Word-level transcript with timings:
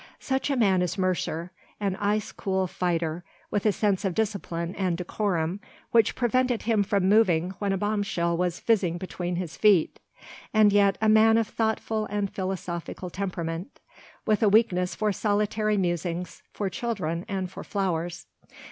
Such 0.19 0.49
a 0.49 0.55
man 0.55 0.81
is 0.81 0.97
Mercer, 0.97 1.51
an 1.79 1.95
ice 1.97 2.31
cool 2.31 2.65
fighter, 2.65 3.23
with 3.51 3.67
a 3.67 3.71
sense 3.71 4.03
of 4.03 4.15
discipline 4.15 4.73
and 4.73 4.97
decorum 4.97 5.59
which 5.91 6.15
prevented 6.15 6.63
him 6.63 6.81
from 6.81 7.07
moving 7.07 7.51
when 7.59 7.71
a 7.71 7.77
bombshell 7.77 8.35
was 8.35 8.59
fizzing 8.59 8.97
between 8.97 9.35
his 9.35 9.55
feet, 9.55 9.99
and 10.55 10.73
yet 10.73 10.97
a 11.01 11.07
man 11.07 11.37
of 11.37 11.47
thoughtful 11.47 12.07
and 12.07 12.33
philosophic 12.33 12.97
temperament, 13.13 13.79
with 14.25 14.41
a 14.41 14.49
weakness 14.49 14.95
for 14.95 15.11
solitary 15.11 15.77
musings, 15.77 16.41
for 16.51 16.67
children, 16.67 17.23
and 17.27 17.51
for 17.51 17.63
flowers. 17.63 18.25